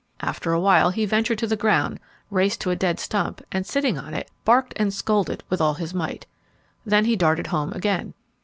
After 0.21 0.51
a 0.51 0.59
while 0.59 0.89
he 0.89 1.05
ventured 1.05 1.37
to 1.37 1.45
the 1.45 1.55
ground, 1.55 1.99
raced 2.31 2.59
to 2.61 2.71
a 2.71 2.75
dead 2.75 2.99
stump, 2.99 3.39
and 3.51 3.67
sitting 3.67 3.99
on 3.99 4.15
it, 4.15 4.31
barked 4.43 4.73
and 4.77 4.91
scolded 4.91 5.43
with 5.47 5.61
all 5.61 5.75
his 5.75 5.93
might. 5.93 6.25
Then 6.83 7.05
he 7.05 7.15
darted 7.15 7.45
home 7.45 7.71
again. 7.73 8.15